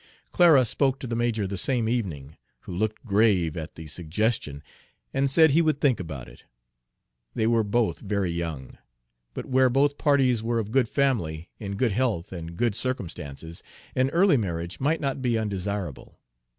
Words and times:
Clara 0.31 0.65
spoke 0.65 0.97
to 0.99 1.05
the 1.05 1.15
major 1.15 1.45
the 1.45 1.59
same 1.59 1.87
evening, 1.87 2.35
who 2.61 2.75
looked 2.75 3.05
grave 3.05 3.55
at 3.55 3.75
the 3.75 3.85
suggestion, 3.85 4.63
and 5.13 5.29
said 5.29 5.51
he 5.51 5.61
would 5.61 5.79
think 5.79 5.99
about 5.99 6.27
it. 6.27 6.45
They 7.35 7.45
were 7.45 7.63
both 7.63 7.99
very 7.99 8.31
young; 8.31 8.79
but 9.35 9.45
where 9.45 9.69
both 9.69 9.99
parties 9.99 10.41
were 10.41 10.57
of 10.57 10.71
good 10.71 10.89
family, 10.89 11.51
in 11.59 11.75
good 11.75 11.91
health 11.91 12.33
and 12.33 12.57
good 12.57 12.73
circumstances, 12.73 13.61
an 13.93 14.09
early 14.09 14.37
marriage 14.37 14.79
might 14.79 15.01
not 15.01 15.21
be 15.21 15.37
undesirable. 15.37 16.17